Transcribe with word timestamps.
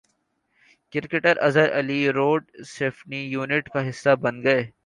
cricketer 0.93 1.37
Azhar 1.47 1.77
Ali 1.79 1.99
road 2.11 2.43
safety 2.67 3.21
unit 3.25 3.69
کا 3.69 3.87
حصہ 3.89 4.15
بن 4.21 4.43
گئے 4.43 4.63